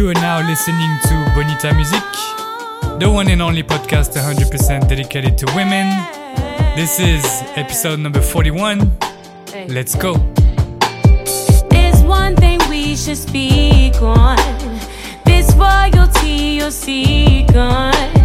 [0.00, 2.02] You are now listening to Bonita Music,
[2.98, 5.90] the one and only podcast 100% dedicated to women.
[6.74, 7.22] This is
[7.54, 8.96] episode number 41.
[9.68, 10.14] Let's go.
[11.68, 14.38] There's one thing we should speak on
[15.26, 18.19] this royalty you'll seek on.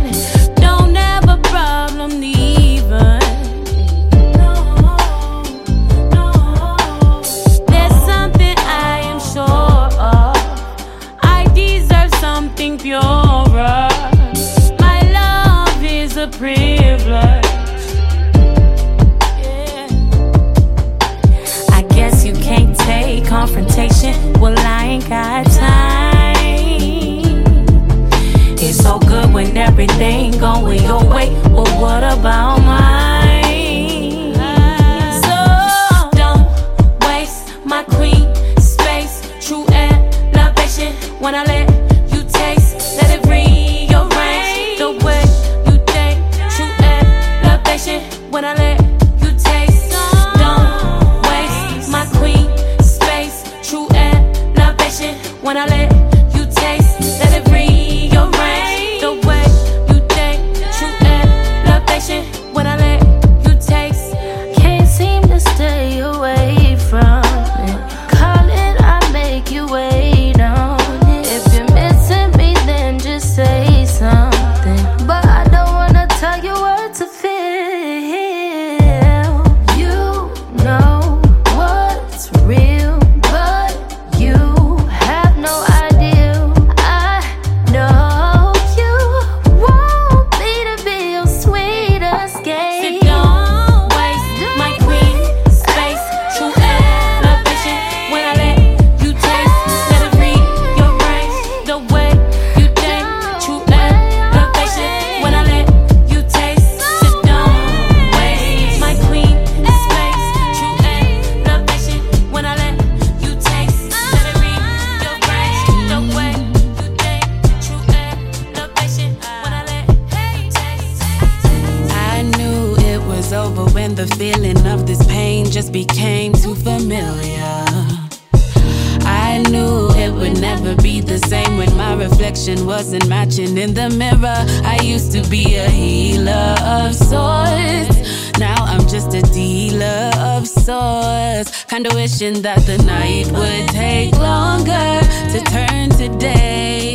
[133.65, 134.41] in the mirror.
[134.63, 138.39] I used to be a healer of sorts.
[138.39, 141.65] Now I'm just a dealer of sorts.
[141.65, 144.89] Kinda wishing that the night would take longer
[145.31, 146.94] to turn today.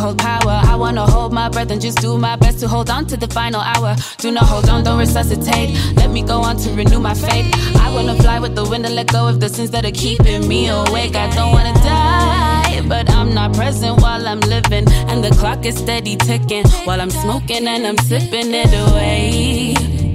[0.00, 0.60] hold power.
[0.72, 3.28] I wanna hold my breath and just do my best to hold on to the
[3.28, 3.94] final hour.
[4.18, 5.70] Do not hold on, don't resuscitate.
[5.96, 7.48] Let me go on to renew my faith.
[7.76, 10.48] I wanna fly with the wind and let go of the sins that are keeping
[10.48, 11.14] me awake.
[11.16, 14.86] I don't wanna die, but I'm not present while I'm living.
[15.10, 19.74] And the clock is steady ticking while I'm smoking and I'm sipping it away.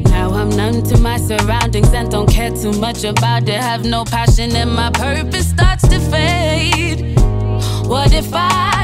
[0.10, 3.62] Now I'm numb to my surroundings and don't care too much about it.
[3.62, 7.20] Have no passion and my purpose starts to fade.
[7.88, 8.75] What if I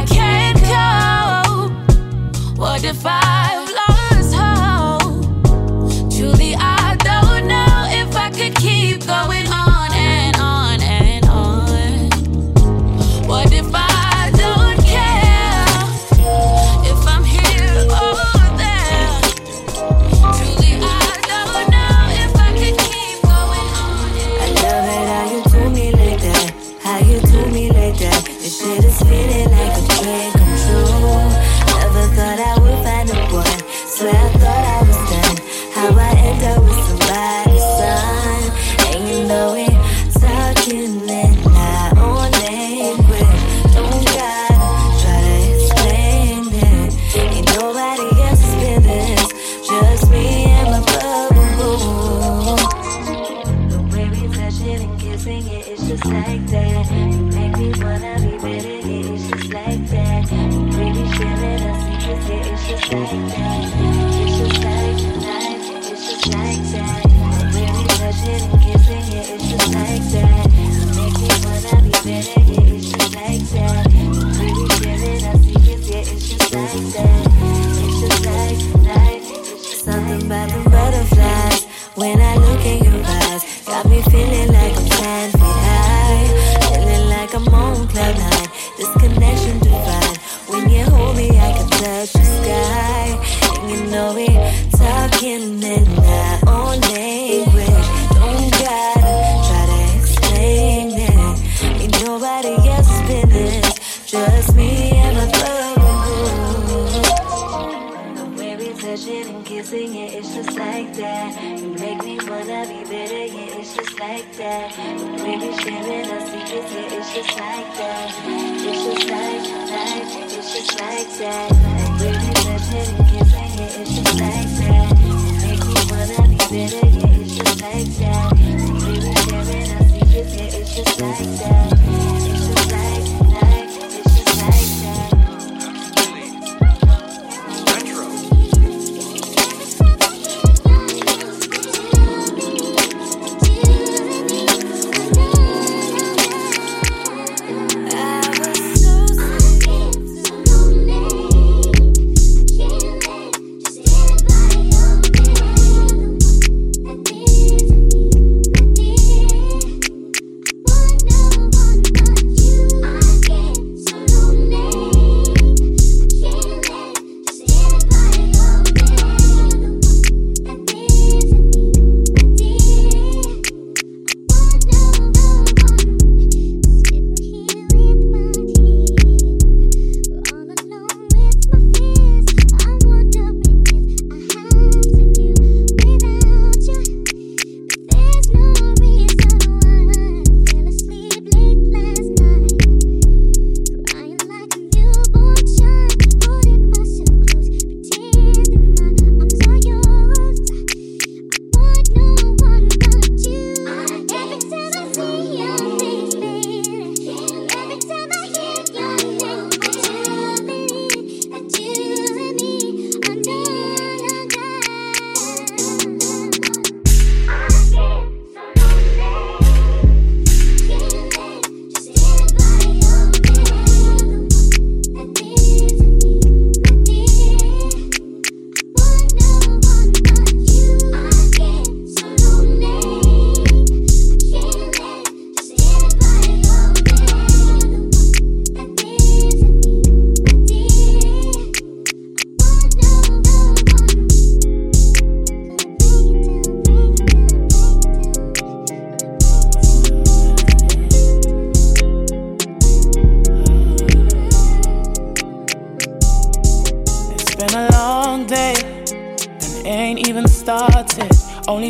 [2.61, 6.13] what if I've lost hope?
[6.15, 9.70] Truly, I don't know if I could keep going on.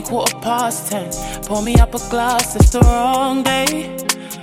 [0.04, 1.10] Quarter past ten.
[1.44, 3.96] Pour me up a glass, it's the wrong day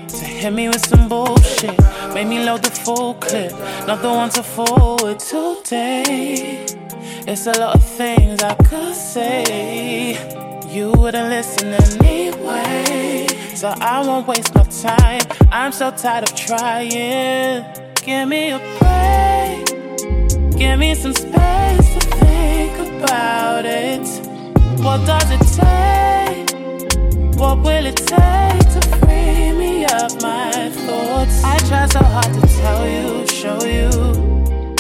[0.09, 1.79] to hit me with some bullshit.
[2.15, 3.53] Made me load the full clip,
[3.87, 6.65] not the one to forward today.
[7.27, 10.17] It's a lot of things I could say.
[10.69, 13.27] You wouldn't listen anyway.
[13.55, 15.21] So I won't waste my time.
[15.53, 17.65] I'm so tired of trying.
[17.97, 19.67] Give me a break.
[20.57, 24.28] Give me some space to think about it.
[24.81, 26.51] What does it take?
[27.37, 31.43] What will it take to free me of my thoughts?
[31.45, 33.91] I try so hard to tell you, show you,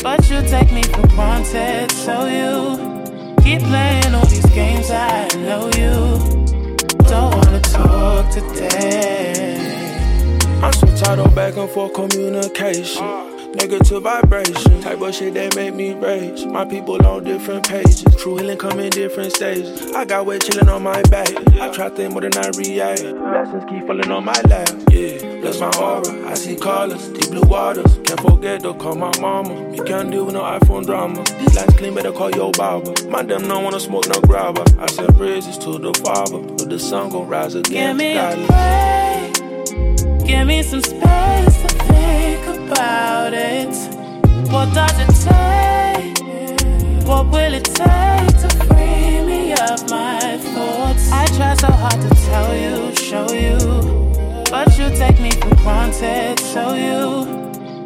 [0.02, 1.90] but you take me for granted.
[1.90, 2.78] So you
[3.42, 4.90] keep playing all these games.
[4.90, 6.18] I know you
[7.08, 9.58] don't wanna talk today.
[10.62, 13.37] I'm so tired of back and forth communication.
[13.58, 16.46] Negative vibration, type of shit that make me rage.
[16.46, 19.90] My people on different pages, true healing come in different stages.
[19.92, 21.28] I got weight chilling on my back.
[21.60, 23.02] I try think more than I react.
[23.02, 24.68] Blessings keep falling on my lap.
[24.90, 26.30] Yeah, bless my aura.
[26.30, 27.98] I see colors, deep blue waters.
[28.04, 29.74] Can't forget to call my mama.
[29.74, 31.24] You can't deal with no iPhone drama.
[31.40, 32.94] These lights clean, better call your barber.
[33.08, 34.62] My damn don't wanna smoke no grabber.
[34.78, 37.96] I send praises to the Father, but the sun gon' rise again.
[37.96, 38.36] Give me a
[40.14, 40.28] break.
[40.28, 41.77] Give me some space
[42.70, 43.74] about it.
[44.52, 46.18] What does it take?
[47.06, 51.10] What will it take to free me of my thoughts?
[51.10, 53.58] I try so hard to tell you, show you,
[54.50, 56.38] but you take me for granted.
[56.40, 57.02] So you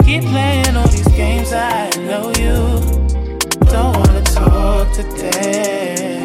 [0.04, 1.52] keep playing all these games.
[1.52, 2.56] I know you
[3.70, 6.21] don't wanna talk today.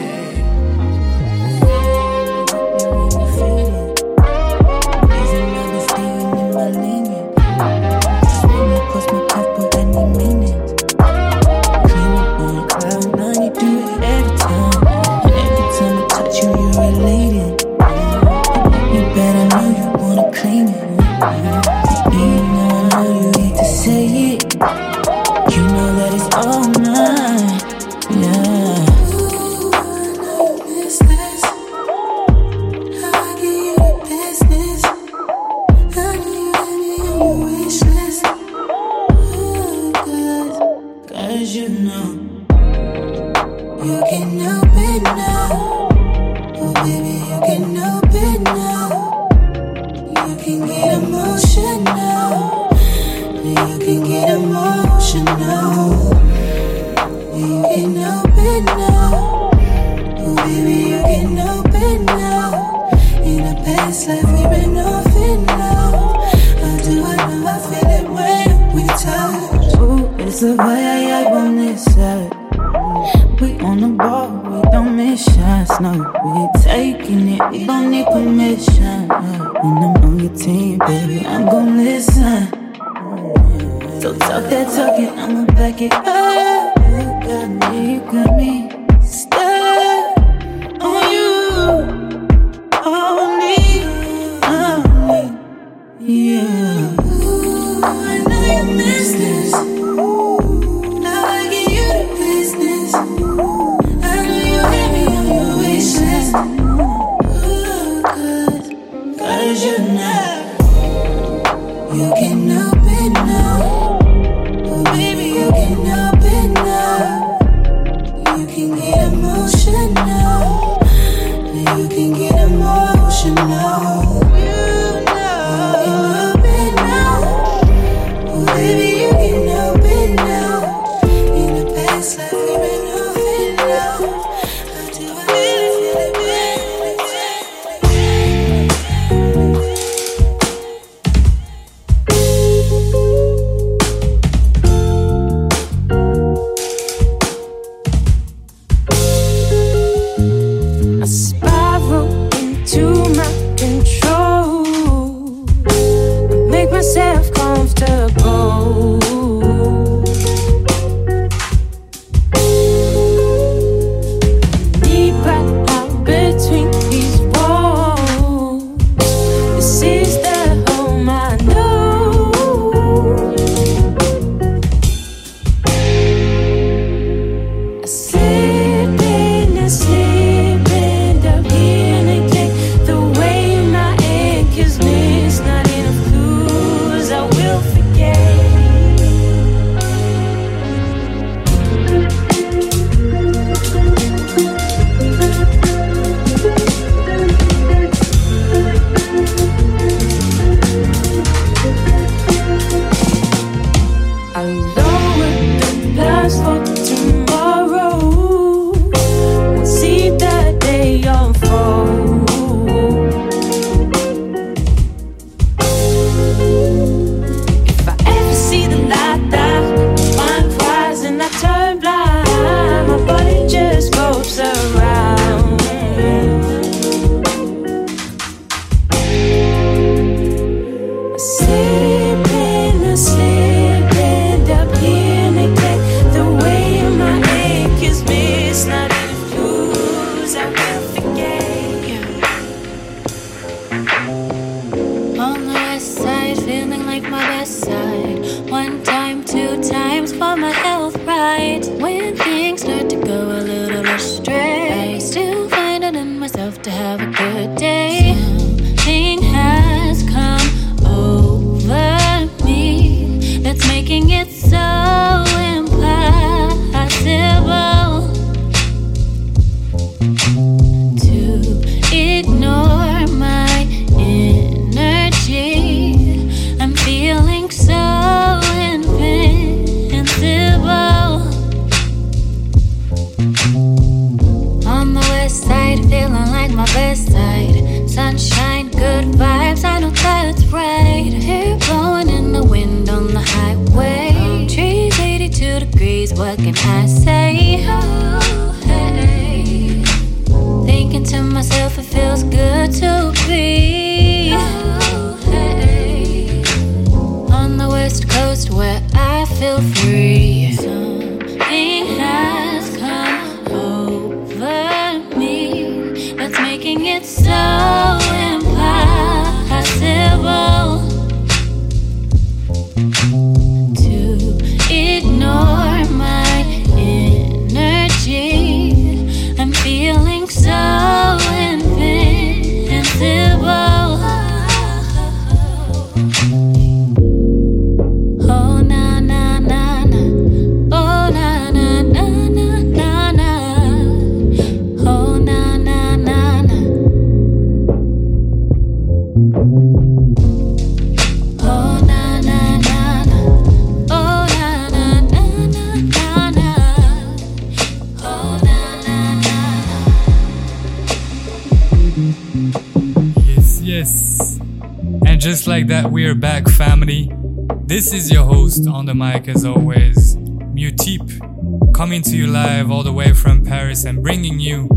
[367.88, 372.84] This is your host on the mic, as always, Muteep, coming to you live all
[372.84, 374.68] the way from Paris and bringing you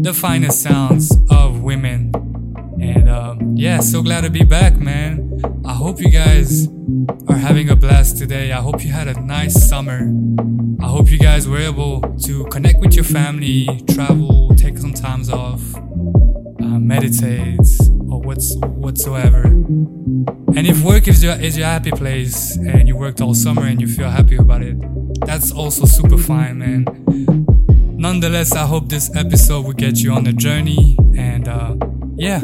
[0.00, 2.12] the finest sounds of women.
[2.80, 5.40] And um, yeah, so glad to be back, man.
[5.66, 6.68] I hope you guys
[7.26, 8.52] are having a blast today.
[8.52, 10.08] I hope you had a nice summer.
[10.80, 15.30] I hope you guys were able to connect with your family, travel, take some times
[15.30, 17.58] off, uh, meditate,
[18.32, 19.42] what's whatsoever.
[19.42, 23.80] And if work is your is your happy place and you worked all summer and
[23.80, 24.76] you feel happy about it,
[25.26, 26.84] that's also super fine, man.
[27.98, 30.96] Nonetheless, I hope this episode will get you on a journey.
[31.16, 31.76] And uh,
[32.16, 32.40] yeah,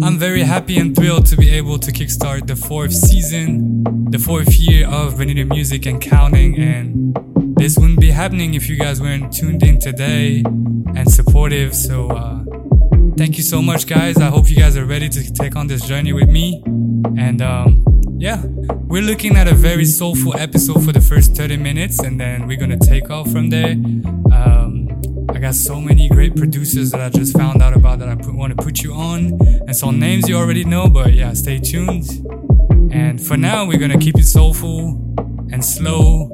[0.00, 4.54] I'm very happy and thrilled to be able to kickstart the fourth season, the fourth
[4.56, 6.56] year of Bonita Music and counting.
[6.58, 7.16] And
[7.56, 11.74] this wouldn't be happening if you guys weren't tuned in today and supportive.
[11.74, 12.44] So, uh,
[13.22, 14.16] thank you so much, guys.
[14.16, 16.60] I hope you guys are ready to take on this journey with me.
[17.16, 17.84] And um,
[18.18, 22.48] yeah, we're looking at a very soulful episode for the first 30 minutes, and then
[22.48, 23.74] we're gonna take off from there.
[24.34, 24.88] Um,
[25.28, 28.58] I got so many great producers that I just found out about that I want
[28.58, 32.26] to put you on, and some names you already know, but yeah, stay tuned.
[32.92, 34.98] And for now, we're gonna keep it soulful
[35.52, 36.28] and slow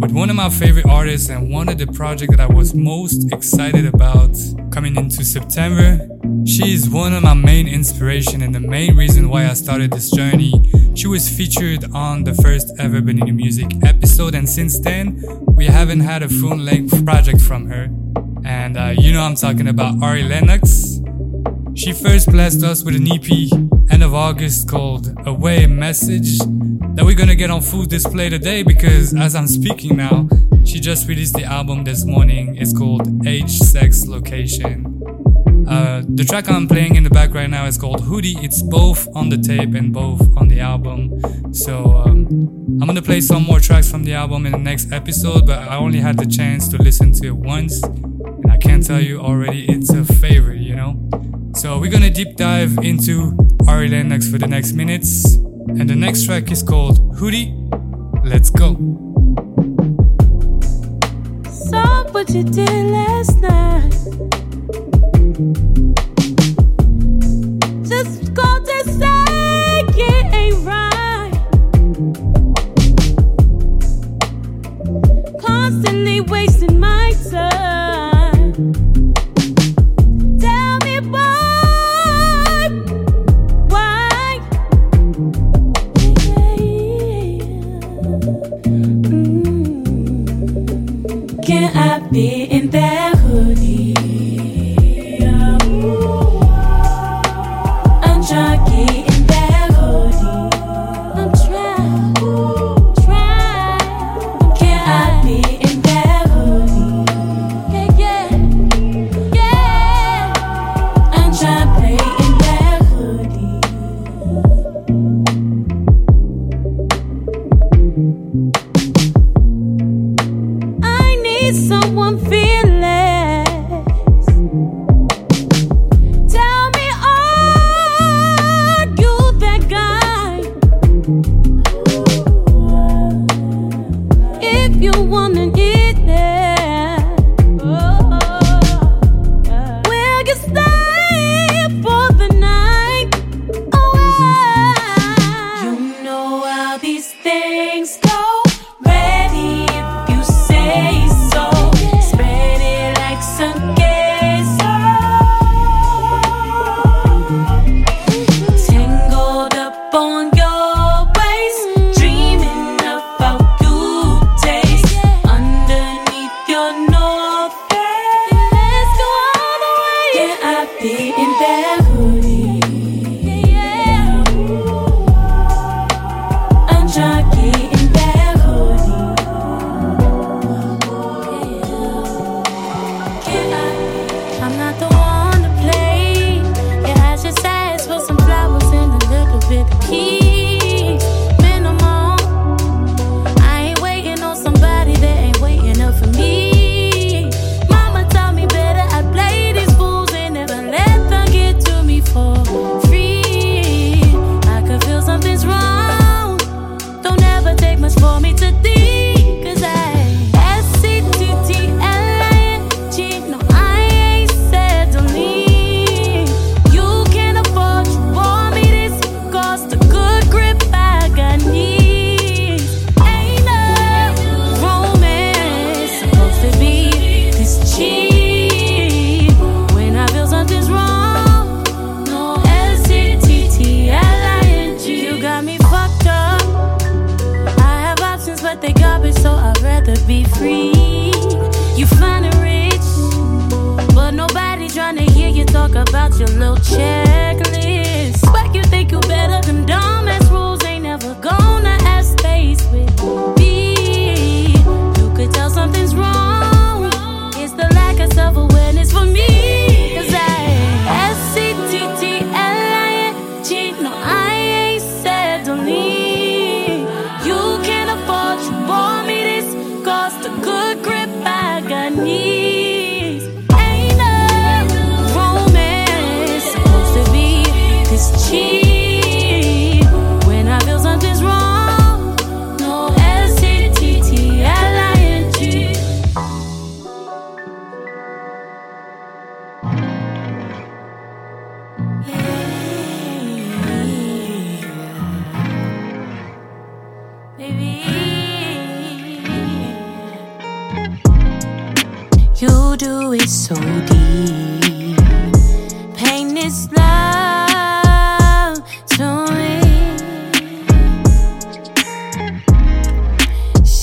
[0.00, 3.32] with one of my favorite artists and one of the projects that I was most
[3.32, 4.36] excited about
[4.72, 6.00] coming into September.
[6.46, 10.10] She is one of my main inspiration and the main reason why I started this
[10.10, 10.52] journey.
[10.94, 16.00] She was featured on the first ever Bonita Music episode, and since then, we haven't
[16.00, 17.84] had a full length project from her.
[18.44, 20.98] And uh, you know I'm talking about Ari Lennox.
[21.74, 27.14] She first blessed us with an EP end of August called Away Message that we're
[27.14, 30.28] gonna get on full display today because as I'm speaking now,
[30.64, 32.56] she just released the album this morning.
[32.56, 34.86] It's called Age, Sex, Location.
[35.68, 38.38] Uh, the track I'm playing in the back right now is called Hoodie.
[38.40, 41.54] It's both on the tape and both on the album.
[41.54, 42.26] So um,
[42.80, 45.76] I'm gonna play some more tracks from the album in the next episode, but I
[45.76, 49.66] only had the chance to listen to it once, and I can't tell you already
[49.68, 51.41] it's a favorite, you know?
[51.54, 53.36] So we're gonna deep dive into
[53.68, 55.36] Ari Lennox for the next minutes,
[55.68, 57.54] and the next track is called Hoodie.
[58.24, 58.74] Let's go.
[61.50, 63.92] Saw what you did last night.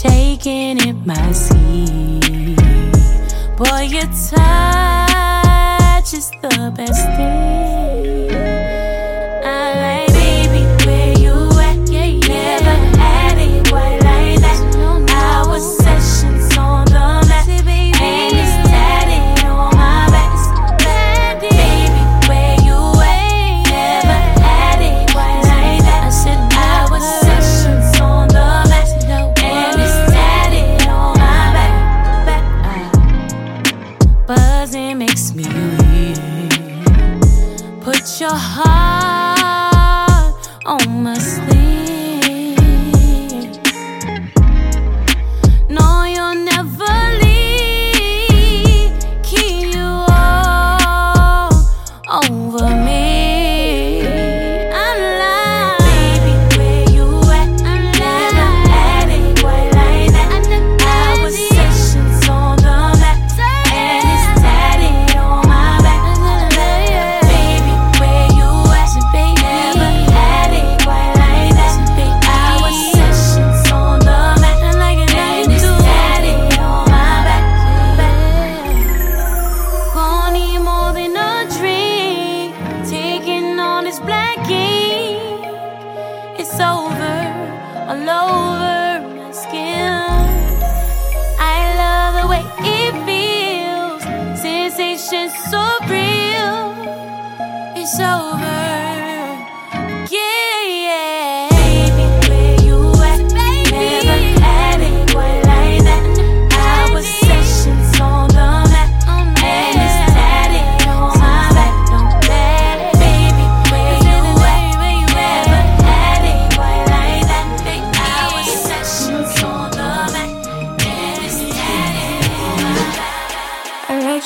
[0.02, 2.56] Shaking in my seat.
[3.58, 4.40] Boy, your touch
[6.14, 7.79] is the best thing.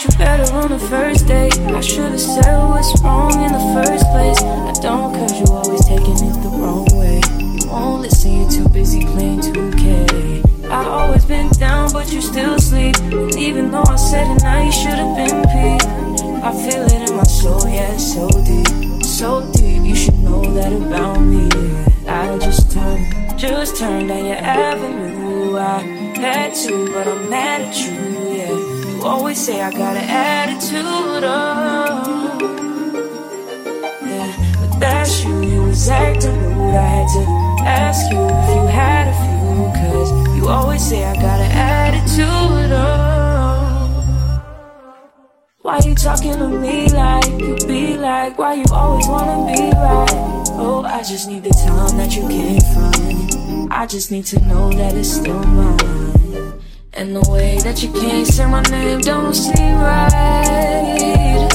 [0.03, 1.57] You better on the first date.
[1.59, 4.41] I should've said what's wrong in the first place.
[4.41, 7.21] I don't cause you always taking it the wrong way.
[7.39, 10.69] You won't listen, you're too busy playing 2K.
[10.69, 12.95] I always been down, but you still sleep.
[12.97, 16.43] And even though I said it now, you should've been peeved.
[16.43, 19.05] I feel it in my soul, yeah, it's so deep.
[19.05, 21.47] So deep, you should know that about me.
[22.07, 25.57] I just turned, just turned down your avenue.
[25.57, 25.79] I
[26.17, 28.02] had to, but I'm mad at you.
[29.03, 32.37] You always say I got an attitude, oh.
[34.01, 36.73] Yeah, but that's you, you was acting rude.
[36.73, 37.23] I had to
[37.67, 42.71] ask you if you had a few, cause you always say I got an attitude,
[42.71, 44.39] oh.
[45.59, 48.37] Why you talking to me like you be like?
[48.37, 50.13] Why you always wanna be right?
[50.55, 53.69] Oh, I just need the time that you can't find.
[53.69, 56.02] I just need to know that it's still mine.
[57.03, 61.49] And the way that you can't say my name don't seem right.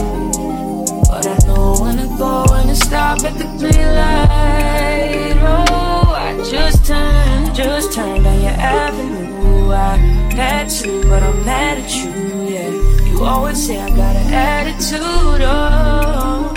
[1.09, 5.33] But I know when to go and to stop at the green light.
[5.41, 9.73] Oh, I just turned, just turned down your avenue.
[9.73, 9.97] I
[10.37, 12.11] had to, but I'm mad at you,
[12.45, 12.71] yeah.
[13.09, 16.53] You always say I got an attitude, oh.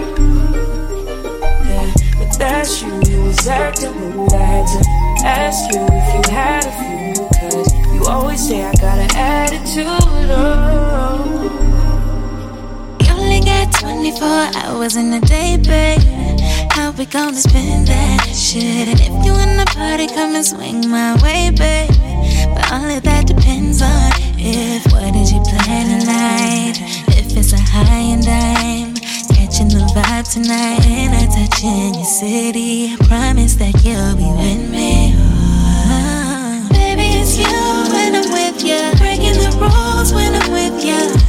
[1.65, 4.34] Yeah, but that's you, you was acting rude.
[4.34, 4.80] I had to
[5.25, 7.00] ask you if you had a few,
[8.01, 11.27] you always say I got an attitude, oh.
[13.01, 14.27] You only got 24
[14.63, 16.01] hours in a day, babe.
[16.71, 18.87] How we gonna spend that shit?
[18.87, 21.91] And if you in the party, come and swing my way, babe.
[22.55, 24.85] But all of that depends on if.
[24.91, 26.77] What did you plan tonight?
[27.17, 28.95] If it's a high and dime.
[29.35, 30.85] Catching the vibe tonight.
[30.87, 32.93] And I touch in your city.
[32.93, 35.20] I promise that you'll be with me.
[40.09, 41.20] When I'm with you.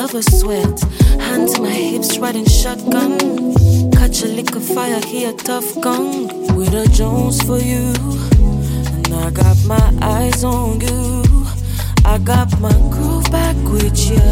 [0.00, 0.80] Love lover sweat.
[1.20, 3.18] hands to my hips, riding shotgun.
[3.92, 6.26] Catch a lick of fire, hear a tough gun.
[6.56, 7.92] With a Jones for you.
[8.94, 11.22] And I got my eyes on you.
[12.06, 14.24] I got my groove back with you.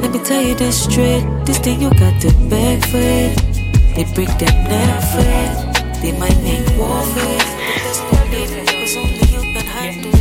[0.00, 1.26] Let me tell you this straight.
[1.44, 3.36] This thing you got to beg for it.
[3.96, 6.00] They break their neck for it.
[6.00, 7.48] They might make war for it.
[7.68, 8.66] But that's not it.
[8.66, 10.19] Cause only you can handle it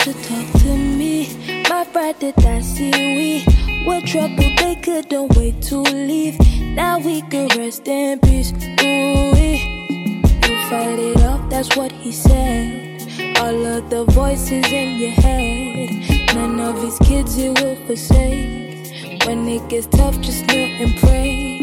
[0.00, 1.28] to talk to me.
[1.68, 6.38] My brother, that I see we were trouble; they couldn't wait to leave.
[6.74, 8.52] Now we can rest in peace.
[8.80, 11.50] Ooh, you fight it off.
[11.50, 13.02] that's what he said.
[13.40, 19.26] All of the voices in your head, none of his kids you will forsake.
[19.26, 21.60] When it gets tough, just kneel and pray.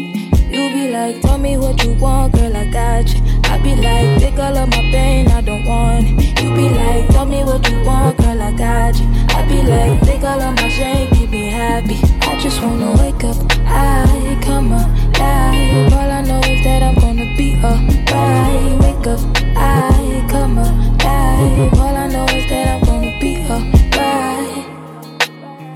[0.52, 3.27] You be like, tell me what you want, girl, I got you.
[3.48, 6.42] I be like, take all of my pain, I don't want it.
[6.42, 9.06] You be like, tell me what you want, girl, I got you.
[9.36, 11.98] I be like, take all of my shame, keep me happy.
[12.22, 15.92] I just wanna wake up, I come alive.
[15.92, 18.80] All I know is that I'm gonna be alright.
[18.82, 19.20] Wake up,
[19.56, 21.72] I come alive.
[21.74, 24.66] All I know is that I'm gonna be alright.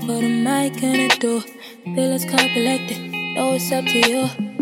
[0.07, 1.41] What am I gonna do?
[1.41, 2.97] Feel collected, complicated,
[3.35, 4.52] no, it's up to you.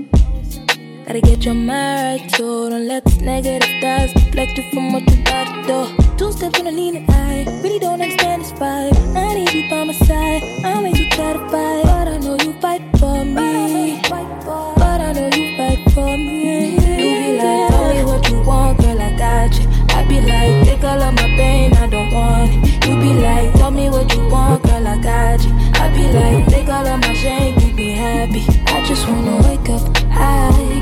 [1.05, 5.03] Gotta get your mind right, so Don't let this negative thoughts deflect you from what
[5.09, 6.17] you got to do.
[6.17, 8.95] Two steps on the lean and I really don't understand this vibe.
[9.15, 10.43] I need you by my side.
[10.63, 14.01] I make you try to fight, but I know you fight for me.
[14.09, 16.75] But I know you fight for me.
[16.75, 19.67] You be like, tell me what you want, girl, I got you.
[19.97, 22.87] I be like, take all of my pain, I don't want it.
[22.87, 25.51] You be like, tell me what you want, girl, I got you.
[25.81, 28.45] I be like, take all of my shame, keep me happy.
[28.67, 29.60] I just wanna wake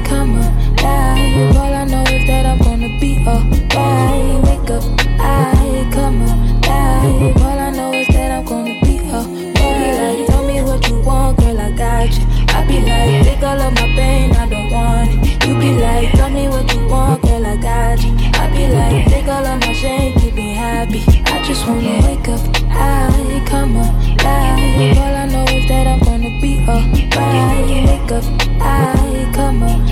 [0.09, 1.55] come alive.
[1.55, 4.43] All I know is that I'm gonna be alright.
[4.43, 4.83] Wake up,
[5.19, 7.37] I come alive.
[7.37, 10.27] All I know is that I'm gonna be alright.
[10.27, 12.25] Tell me what you want, girl, I got you.
[12.49, 15.45] I be like, take all of my pain, I don't want it.
[15.47, 18.13] You be like, tell me what you want, girl, I got you.
[18.33, 21.03] I be like, take all of my shame, keep me happy.
[21.25, 22.41] I just wanna wake up,
[22.71, 24.97] I come alive.
[24.97, 27.69] All I know is that I'm gonna be alright.
[27.89, 28.23] Wake up,
[28.59, 29.88] I come alive.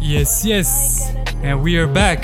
[0.00, 1.14] Yes, yes.
[1.42, 2.22] And we are back.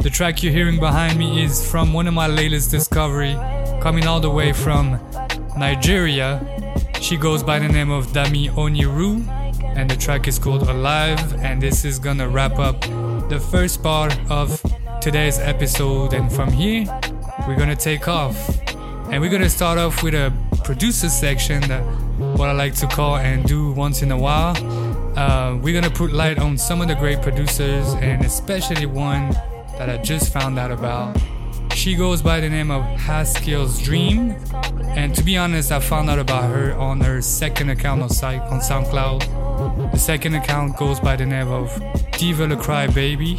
[0.00, 3.34] The track you're hearing behind me is from one of my latest discovery,
[3.80, 4.98] coming all the way from
[5.56, 6.40] Nigeria.
[7.00, 9.24] She goes by the name of Dami Oniru,
[9.76, 11.34] and the track is called Alive.
[11.44, 12.80] And this is gonna wrap up
[13.28, 14.60] the first part of
[15.00, 16.14] today's episode.
[16.14, 16.86] And from here,
[17.46, 18.36] we're gonna take off.
[19.10, 20.32] And we're gonna start off with a
[20.64, 21.84] producer section that
[22.36, 24.56] what I like to call and do once in a while.
[25.18, 29.30] Uh, we're gonna put light on some of the great producers and especially one
[29.78, 31.16] that I just found out about.
[31.74, 34.34] She goes by the name of Haskell's Dream,
[34.88, 38.40] and to be honest, I found out about her on her second account on, site,
[38.40, 39.92] on SoundCloud.
[39.92, 41.70] The second account goes by the name of
[42.18, 43.38] Diva the Cry Baby.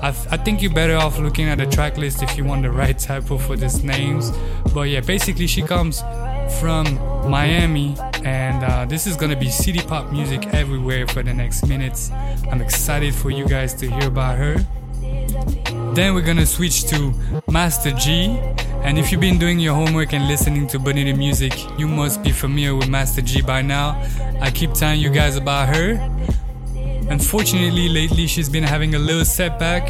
[0.00, 2.62] I, th- I think you're better off looking at the track list if you want
[2.62, 4.32] the right typo for these names.
[4.72, 6.00] But yeah, basically, she comes
[6.60, 6.94] from
[7.28, 7.96] Miami,
[8.28, 12.10] and uh, this is gonna be city pop music everywhere for the next minutes.
[12.50, 14.56] I'm excited for you guys to hear about her.
[15.94, 17.14] Then we're gonna switch to
[17.50, 18.38] Master G.
[18.86, 22.30] And if you've been doing your homework and listening to Bonita music, you must be
[22.30, 24.00] familiar with Master G by now.
[24.42, 25.88] I keep telling you guys about her.
[27.08, 29.88] Unfortunately, lately she's been having a little setback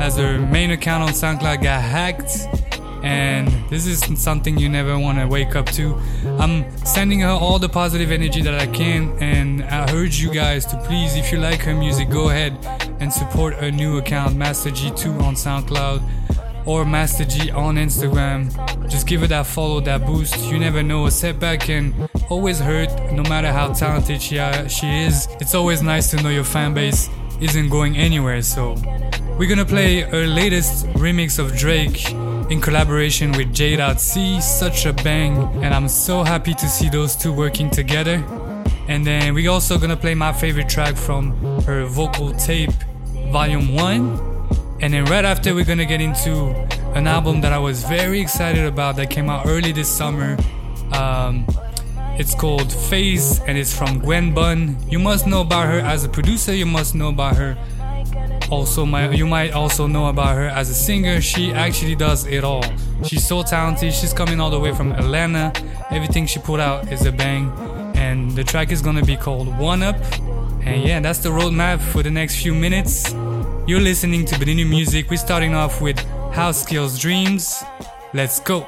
[0.00, 2.65] as her main account on SoundCloud got hacked.
[3.06, 5.94] And this is something you never want to wake up to.
[6.40, 10.66] I'm sending her all the positive energy that I can, and I urge you guys
[10.66, 12.58] to please, if you like her music, go ahead
[12.98, 18.50] and support her new account, Master G2 on SoundCloud or Master G on Instagram.
[18.90, 20.36] Just give her that follow, that boost.
[20.50, 24.88] You never know, a setback can always hurt, no matter how talented she, uh, she
[25.04, 25.28] is.
[25.40, 27.08] It's always nice to know your fan base
[27.40, 28.42] isn't going anywhere.
[28.42, 28.74] So,
[29.38, 32.04] we're gonna play her latest remix of Drake
[32.50, 34.40] in collaboration with J.C.
[34.40, 38.24] Such a bang, and I'm so happy to see those two working together.
[38.88, 41.32] And then we're also gonna play my favorite track from
[41.62, 42.70] her vocal tape,
[43.32, 44.78] Volume 1.
[44.80, 46.54] And then right after, we're gonna get into
[46.94, 50.36] an album that I was very excited about that came out early this summer.
[50.92, 51.46] Um,
[52.18, 54.76] it's called Phase and it's from Gwen Bunn.
[54.88, 57.58] You must know about her as a producer, you must know about her.
[58.50, 61.20] Also, my, you might also know about her as a singer.
[61.20, 62.64] She actually does it all.
[63.04, 63.92] She's so talented.
[63.92, 65.52] She's coming all the way from Atlanta.
[65.90, 67.50] Everything she put out is a bang.
[67.96, 69.96] And the track is gonna be called One Up.
[70.64, 73.12] And yeah, that's the roadmap for the next few minutes.
[73.66, 75.10] You're listening to Bonita Music.
[75.10, 75.98] We're starting off with
[76.32, 77.64] Haskell's Dreams.
[78.14, 78.66] Let's go.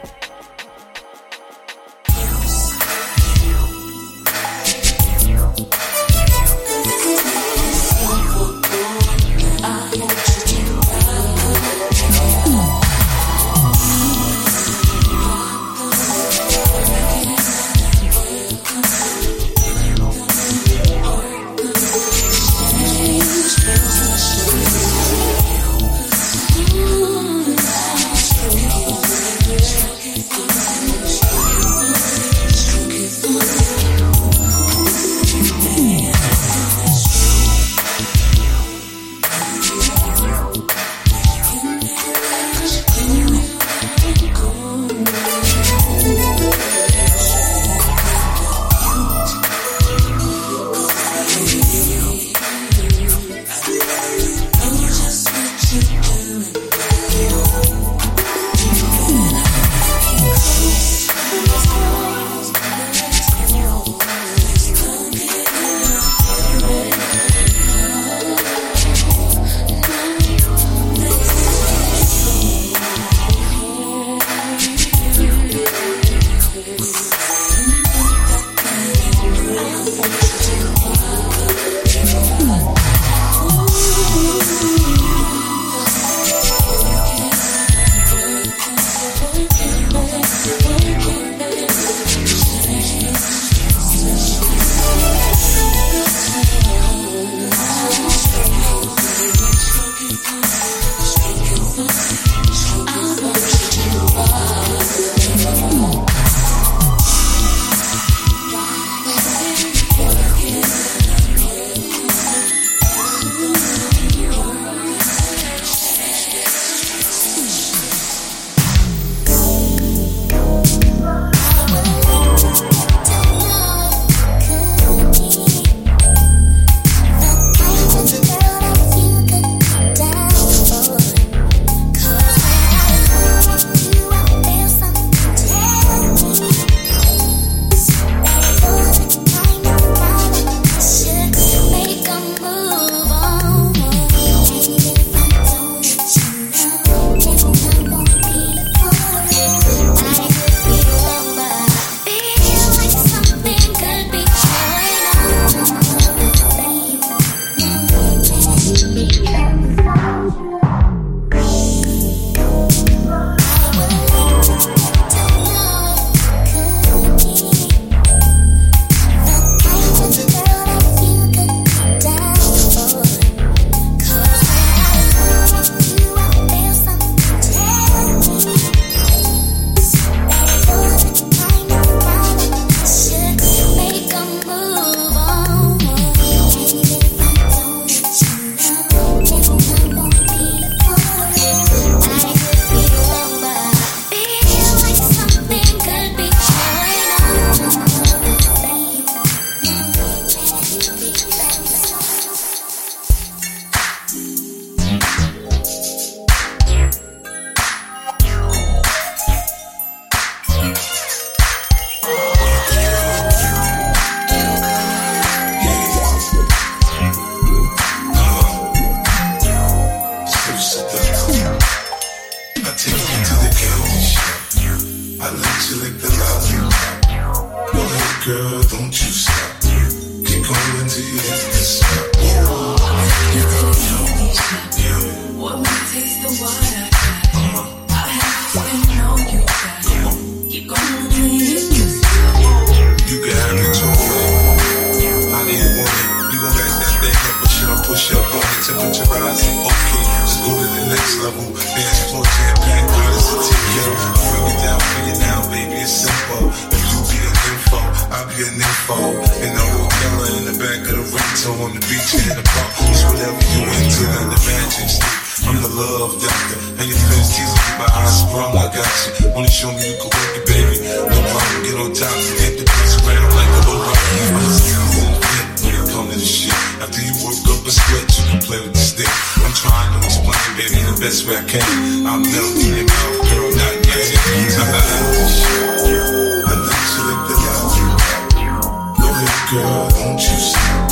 [289.51, 290.88] Girl, don't you see?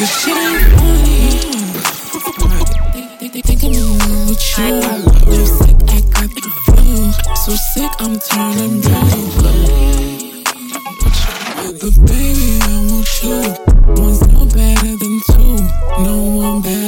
[0.00, 1.28] Cause shit ain't funny.
[3.42, 4.80] Think I'm in love with you.
[5.30, 7.12] You're sick, I got the flu.
[7.36, 9.60] So sick, I'm turning blue.
[11.82, 13.38] But baby, I want you.
[14.02, 15.56] One's no better than two.
[16.02, 16.79] No one better.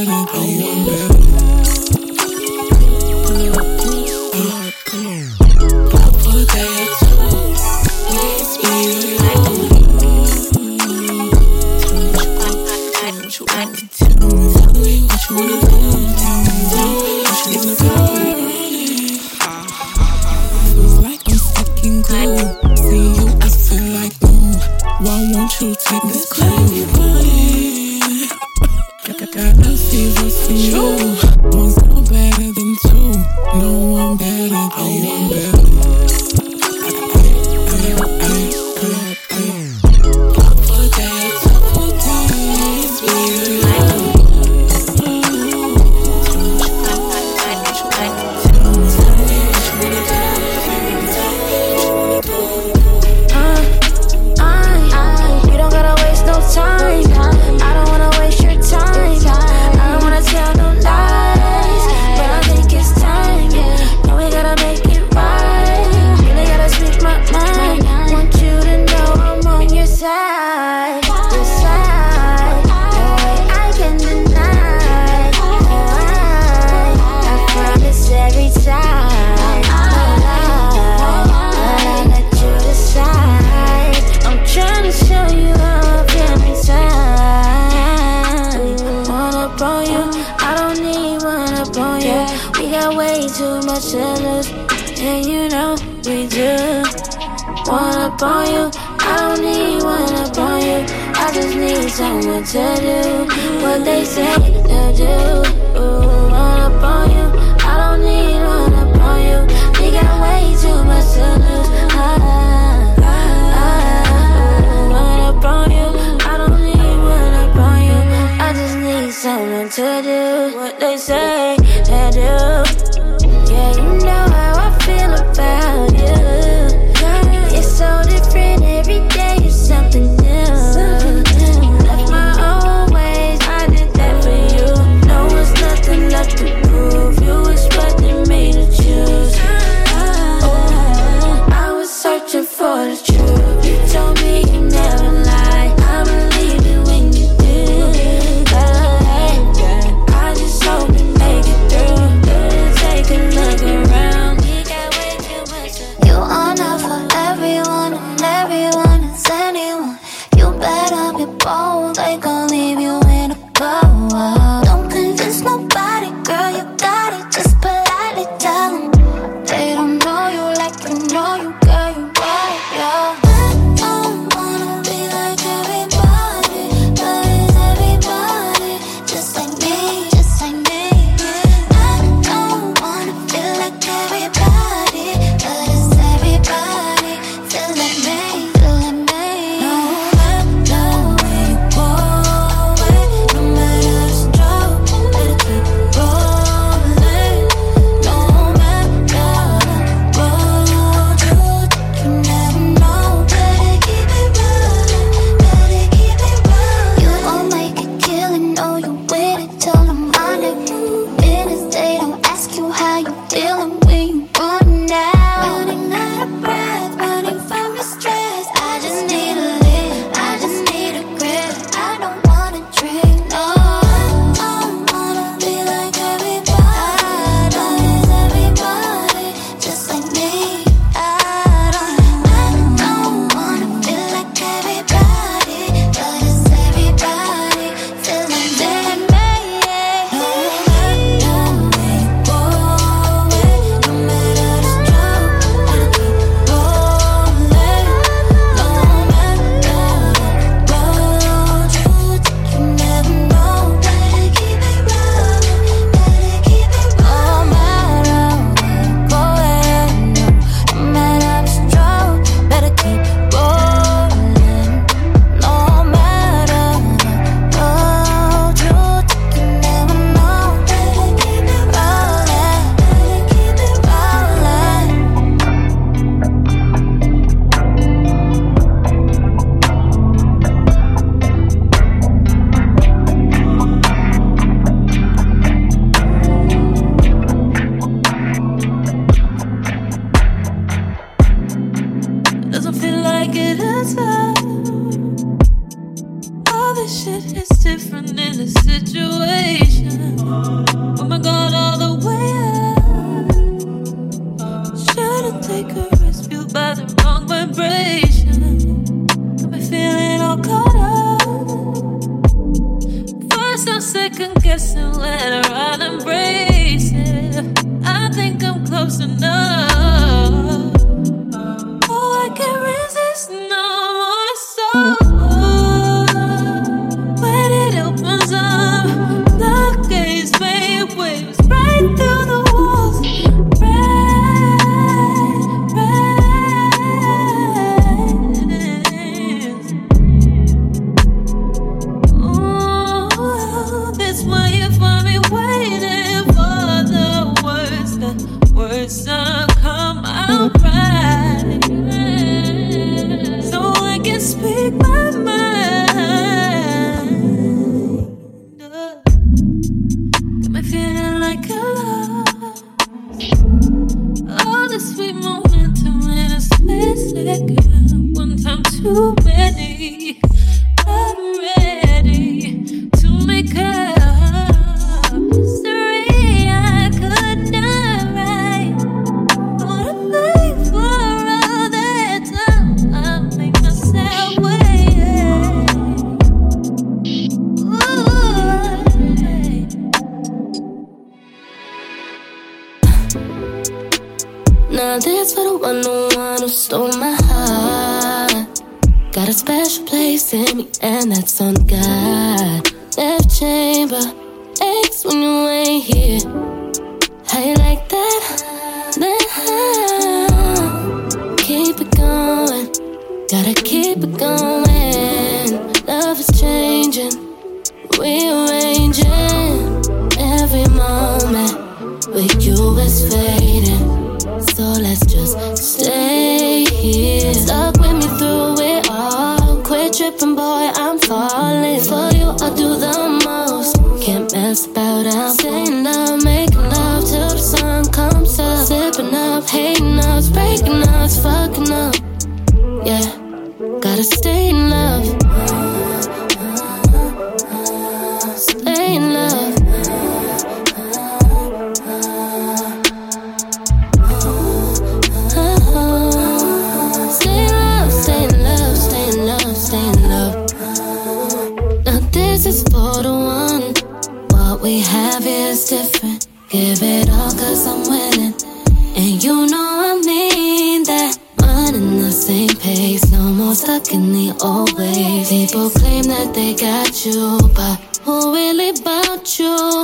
[475.32, 479.82] People claim that they got you, but who really about you?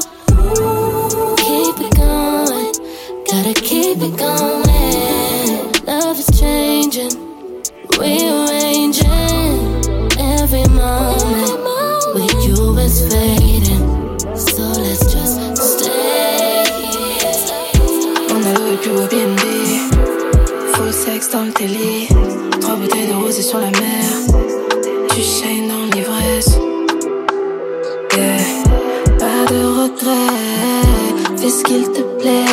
[1.41, 2.75] Keep it going,
[3.25, 5.73] gotta keep it going.
[5.87, 7.17] Love is changing,
[7.97, 9.09] rearranging
[10.21, 11.57] every moment.
[12.13, 16.65] With you is fading, so let's just stay.
[18.29, 19.45] On a le plus beau BNB,
[20.75, 22.07] full sex dans le télé,
[22.61, 24.08] trois bouteilles de rosé sur la mer.
[31.49, 32.45] Qu'est-ce qu'il te plaît.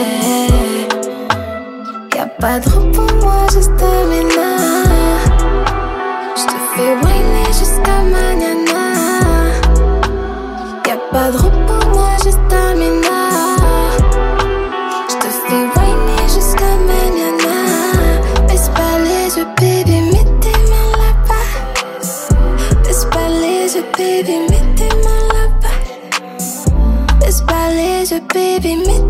[2.16, 3.74] Y a pas de repos, moi juste
[6.38, 8.84] Je te fais whiner jusqu'à mañana.
[10.88, 11.65] Y a pas de repos.
[28.60, 29.05] baby,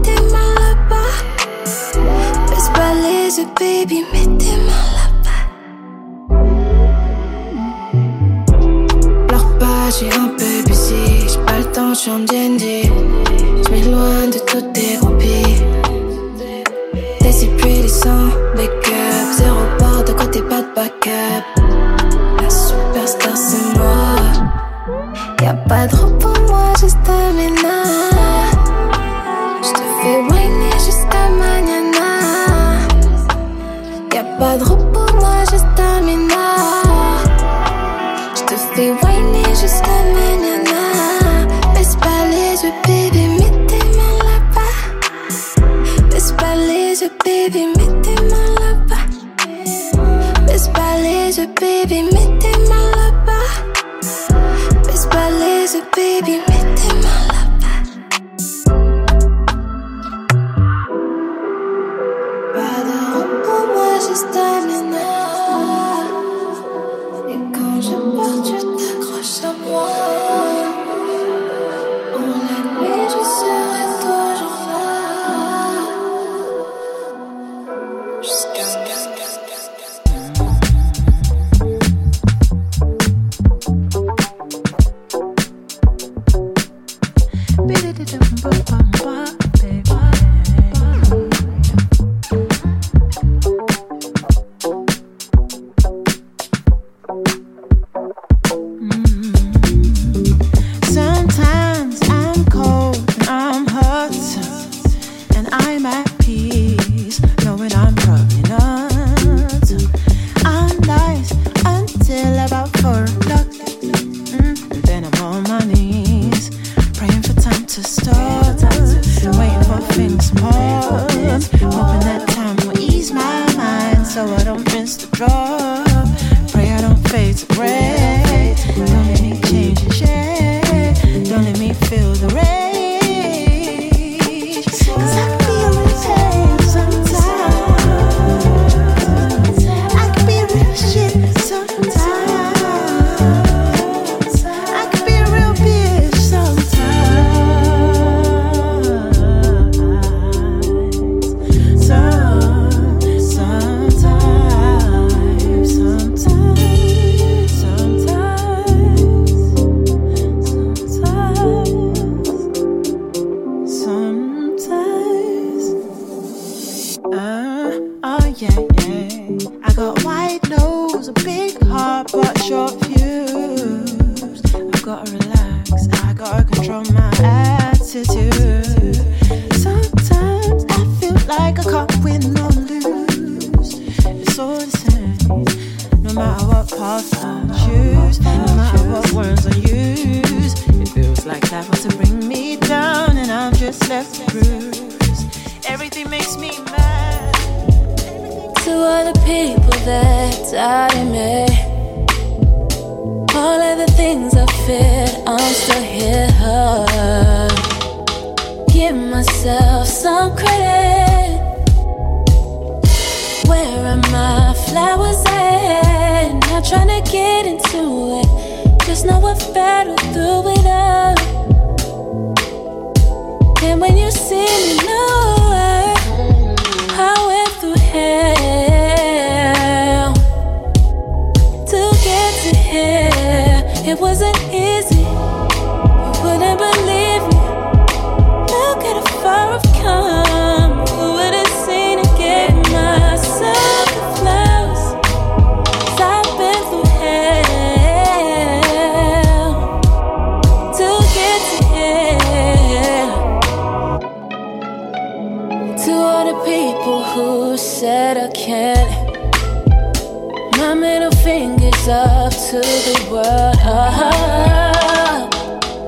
[262.56, 263.58] to the world.
[263.68, 265.28] Ah,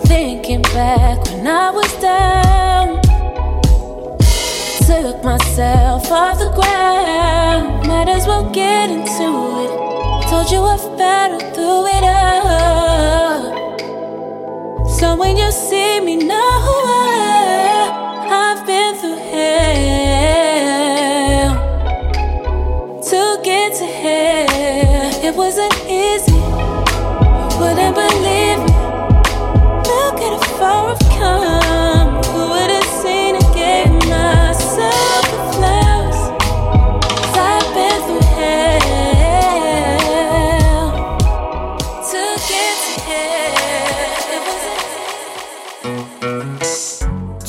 [0.03, 2.99] thinking back when I was down,
[4.86, 7.88] took myself off the ground.
[7.88, 9.30] Might as well get into
[9.63, 9.72] it.
[10.30, 13.41] Told you I've battled through it all.
[14.89, 16.47] So when you see me nowhere,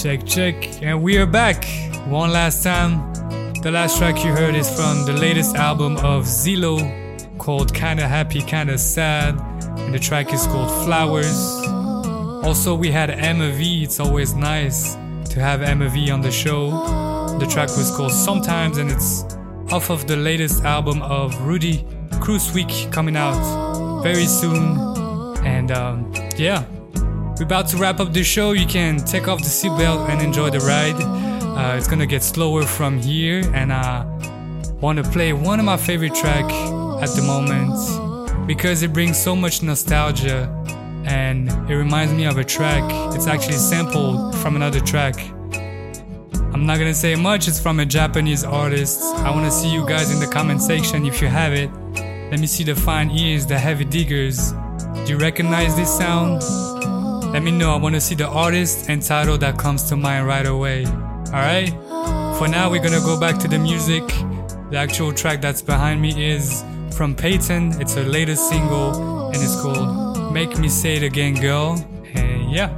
[0.09, 1.67] Check, check, and we are back
[2.07, 3.13] one last time.
[3.61, 6.79] The last track you heard is from the latest album of Zilo
[7.37, 9.39] called Kinda Happy, Kinda Sad,
[9.77, 11.37] and the track is called Flowers.
[12.43, 13.85] Also, we had Emma V.
[13.85, 14.95] It's always nice
[15.29, 16.71] to have Emma V on the show.
[17.39, 19.27] The track was called Sometimes, and it's
[19.71, 24.79] off of the latest album of Rudy Cruise Week coming out very soon.
[25.45, 26.65] And um, yeah,
[27.39, 28.53] we're about to wrap up the show.
[28.53, 31.01] You can take off the seatbelt and enjoy the ride.
[31.01, 34.05] Uh, it's gonna get slower from here, and I
[34.80, 36.45] want to play one of my favorite track
[37.01, 40.49] at the moment because it brings so much nostalgia,
[41.05, 42.82] and it reminds me of a track.
[43.14, 45.14] It's actually sampled from another track.
[46.53, 47.47] I'm not gonna say much.
[47.47, 49.01] It's from a Japanese artist.
[49.03, 51.70] I want to see you guys in the comment section if you have it.
[52.32, 54.53] Let me see the fine ears, the heavy diggers.
[55.05, 56.43] Do you recognize this sound?
[57.33, 57.72] Let me know.
[57.72, 60.87] I want to see the artist and title that comes to mind right away.
[60.87, 61.70] Alright?
[62.39, 64.03] For now, we're gonna go back to the music.
[64.70, 66.64] The actual track that's behind me is
[66.97, 67.81] from Peyton.
[67.81, 71.85] It's her latest single and it's called Make Me Say It Again, Girl.
[72.14, 72.70] And yeah,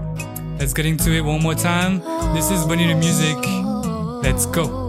[0.58, 2.00] let's get into it one more time.
[2.34, 3.36] This is Bonita Music.
[4.24, 4.79] Let's go.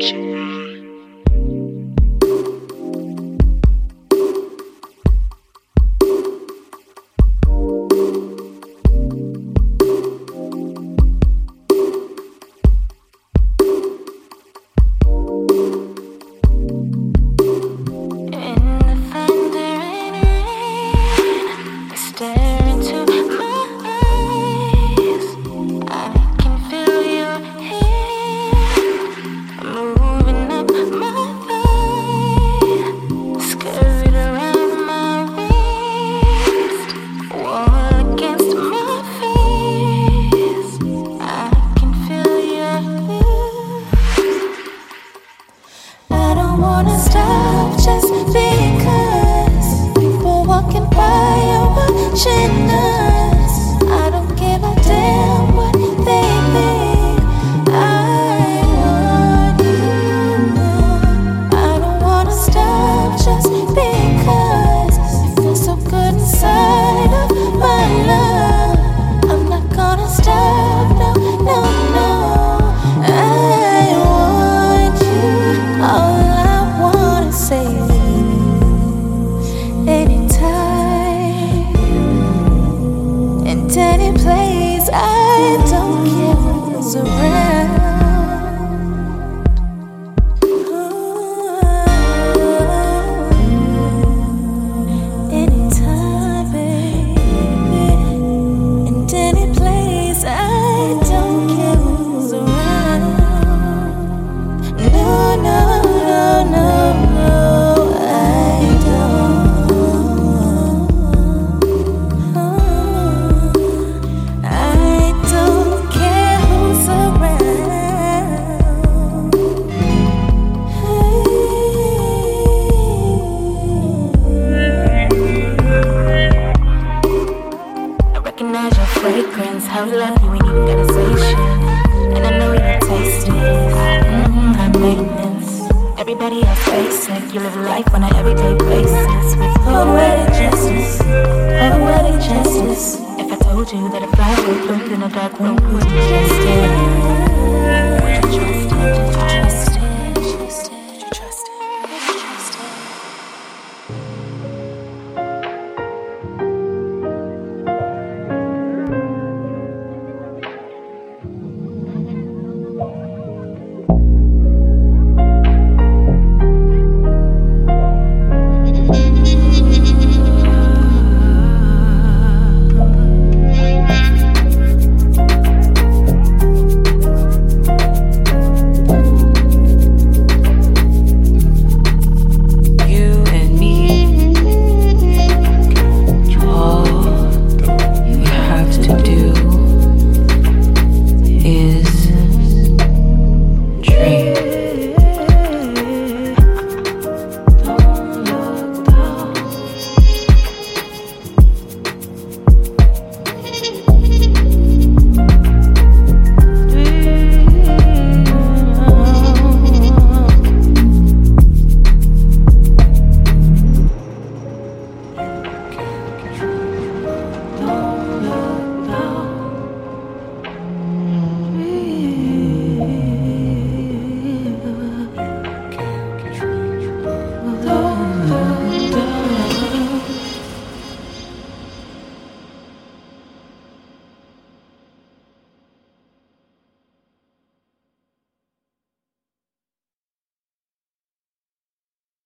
[0.00, 0.61] Everybody